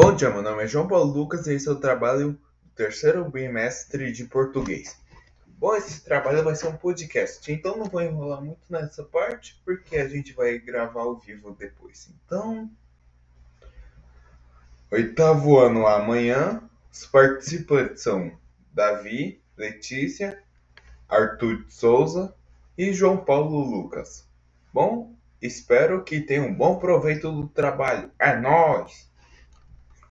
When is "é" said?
0.62-0.66, 1.66-1.72, 28.16-28.36